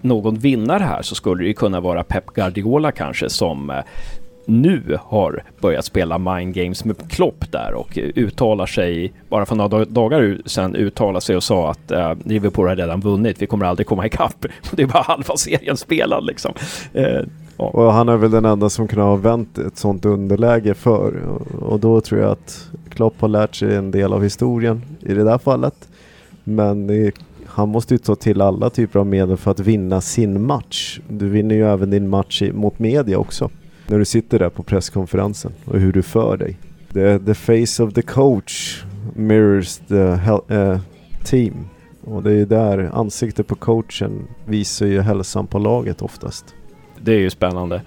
[0.00, 3.82] någon vinnare här så skulle det kunna vara Pep Guardiola kanske som
[4.50, 9.84] nu har börjat spela mind games med Klopp där och uttalar sig, bara för några
[9.84, 13.86] dagar sedan uttalar sig och sa att eh, Liverpool har redan vunnit, vi kommer aldrig
[13.86, 14.46] komma ikapp.
[14.72, 16.52] Det är bara halva serien spelad liksom.
[16.92, 17.20] Eh,
[17.56, 17.64] ja.
[17.64, 21.14] Och han är väl den enda som kunde ha vänt ett sånt underläge för
[21.60, 25.24] och då tror jag att Klopp har lärt sig en del av historien i det
[25.24, 25.88] där fallet.
[26.44, 27.12] Men det,
[27.46, 31.00] han måste ju ta till alla typer av medel för att vinna sin match.
[31.08, 33.50] Du vinner ju även din match mot media också
[33.90, 36.58] när du sitter där på presskonferensen och hur du för dig.
[36.92, 38.84] The, the face of the coach
[39.14, 40.18] mirrors the
[40.54, 40.78] uh,
[41.24, 41.68] team.
[42.04, 46.54] Och det är där ansiktet på coachen visar ju hälsan på laget oftast.
[47.00, 47.82] Det är ju spännande.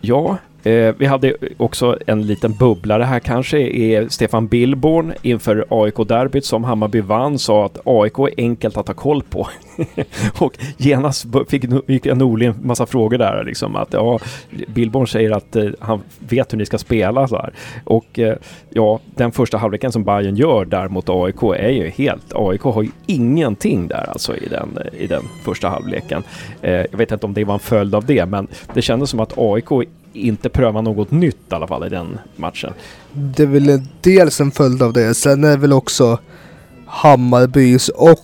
[0.00, 6.44] Ja, Eh, vi hade också en liten bubblare här kanske, är Stefan Billborn inför AIK-derbyt
[6.44, 9.48] som Hammarby vann sa att AIK är enkelt att ha koll på.
[10.38, 14.18] och genast fick, fick Norling en massa frågor där liksom att ja,
[14.66, 17.52] Billborn säger att eh, han vet hur ni ska spela så här.
[17.84, 18.36] Och eh,
[18.70, 22.82] ja, den första halvleken som Bayern gör där mot AIK är ju helt, AIK har
[22.82, 26.22] ju ingenting där alltså i den, i den första halvleken.
[26.62, 29.20] Eh, jag vet inte om det var en följd av det, men det kändes som
[29.20, 32.72] att AIK inte pröva något nytt i alla fall i den matchen.
[33.12, 35.14] Det är väl dels en följd av det.
[35.14, 36.18] Sen är det väl också
[36.86, 38.18] Hammarbys och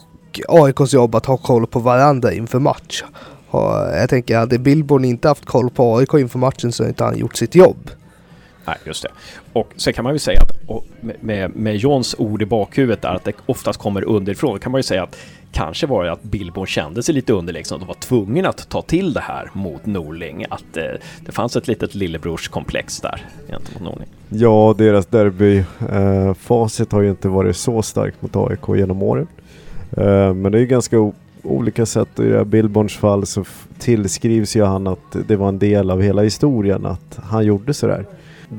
[0.48, 3.04] AIKs jobb att ha koll på varandra inför match.
[3.50, 7.04] Och jag tänker, hade Billborn inte haft koll på AIK inför matchen så hade inte
[7.04, 7.90] han gjort sitt jobb.
[8.66, 9.08] Nej, just det.
[9.52, 10.82] Och sen kan man ju säga att
[11.20, 14.82] med, med Johns ord i bakhuvudet där att det oftast kommer underifrån, kan man ju
[14.82, 15.16] säga att
[15.54, 18.82] kanske var det att Billborn kände sig lite underlägsen liksom, och var tvungen att ta
[18.82, 20.44] till det här mot Norling.
[20.50, 20.84] Att eh,
[21.20, 24.08] det fanns ett litet lillebrorskomplex där gentemot Norling.
[24.28, 29.26] Ja, deras derbyfacit eh, har ju inte varit så starkt mot AIK genom åren.
[29.96, 31.12] Eh, men det är ju ganska
[31.42, 32.18] olika sätt.
[32.18, 33.44] I det här Billborns fall så
[33.78, 38.06] tillskrivs ju han att det var en del av hela historien att han gjorde sådär.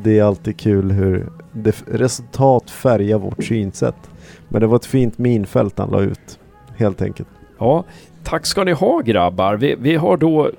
[0.04, 4.10] Det är alltid kul hur det, resultat färgar vårt synsätt.
[4.50, 6.40] Men det var ett fint minfält han la ut
[6.78, 7.30] helt enkelt.
[7.60, 7.84] Ja,
[8.24, 9.56] tack ska ni ha grabbar.
[9.56, 10.52] Vi, vi har då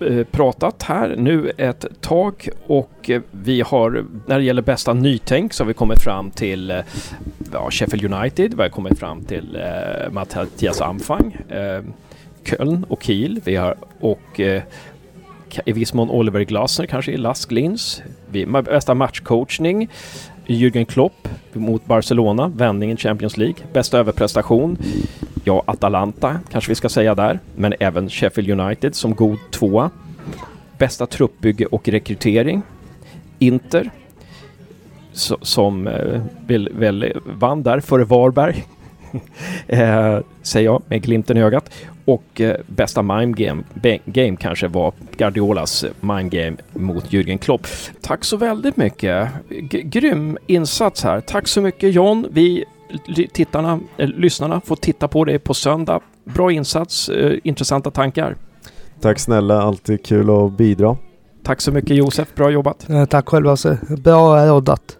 [0.00, 5.52] eh, pratat här nu ett tag och eh, vi har när det gäller bästa nytänk
[5.52, 6.78] så har vi kommit fram till eh,
[7.52, 11.82] ja, Sheffield United, vi har kommit fram till eh, Mattias Amfang, eh,
[12.44, 13.40] Köln och Kiel.
[13.44, 14.62] Vi har och eh,
[15.64, 18.02] i viss mån Oliver Glasner kanske i Lask Linz.
[18.64, 19.88] Bästa matchcoachning.
[20.46, 23.56] Jürgen Klopp mot Barcelona, vändningen Champions League.
[23.72, 24.78] Bästa överprestation.
[25.44, 29.90] ja, Atalanta kanske vi ska säga där, men även Sheffield United som god tvåa.
[30.78, 32.62] Bästa truppbygge och rekrytering.
[33.38, 33.90] Inter
[35.42, 38.64] som eh, väl, väl vann där före Varberg.
[39.66, 41.70] eh, säger jag med glimten i ögat.
[42.04, 43.62] Och eh, bästa mime game,
[44.04, 47.66] game kanske var Guardiolas mime game mot Jürgen Klopp.
[48.00, 49.28] Tack så väldigt mycket.
[49.48, 51.20] G grym insats här.
[51.20, 52.26] Tack så mycket John.
[52.30, 52.64] Vi
[53.32, 56.00] tittarna, eh, lyssnarna får titta på det på söndag.
[56.24, 58.36] Bra insats, eh, intressanta tankar.
[59.00, 60.96] Tack snälla, alltid kul att bidra.
[61.42, 62.86] Tack så mycket Josef, bra jobbat.
[63.08, 64.99] Tack själv Hasse, bra roddat.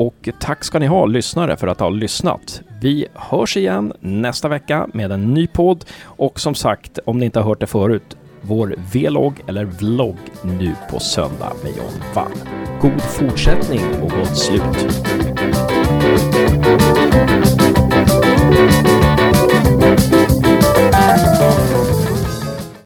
[0.00, 2.62] Och tack ska ni ha lyssnare för att ha lyssnat.
[2.80, 7.38] Vi hörs igen nästa vecka med en ny podd och som sagt, om ni inte
[7.38, 12.32] har hört det förut, vår vlogg eller vlogg nu på söndag med John Wall.
[12.80, 14.62] God fortsättning och gott slut!